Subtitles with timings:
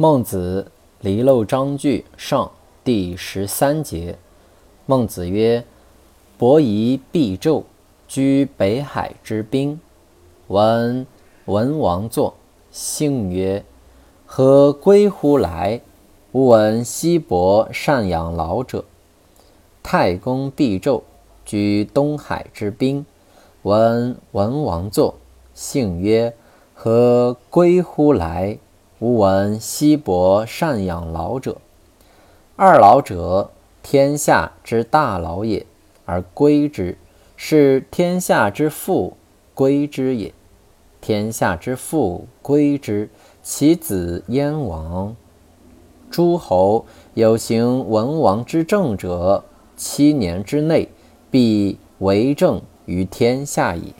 [0.00, 0.70] 孟子
[1.00, 2.52] 离娄章句上
[2.84, 4.16] 第十三节。
[4.86, 5.64] 孟子曰
[6.38, 7.64] ：“伯夷必纣，
[8.06, 9.80] 居北海之滨。
[10.46, 11.04] 闻
[11.46, 12.34] 文王作，
[12.70, 13.64] 信曰
[14.24, 15.80] ：‘何归乎来？’
[16.30, 18.84] 吾闻西伯善养老者。
[19.82, 21.02] 太公必纣，
[21.44, 23.04] 居东海之滨。
[23.62, 25.16] 闻文王作，
[25.54, 26.32] 信曰
[26.72, 28.56] ：‘何归乎来？’”
[29.00, 31.58] 吾闻西伯善养老者，
[32.56, 35.64] 二老者，天下之大老也，
[36.04, 36.98] 而归之，
[37.36, 39.16] 是天下之父
[39.54, 40.34] 归之也。
[41.00, 43.08] 天下之父归之，
[43.40, 45.14] 其子燕王？
[46.10, 46.84] 诸侯
[47.14, 49.44] 有行文王之政者，
[49.76, 50.88] 七年之内
[51.30, 53.94] 必为政于天下矣。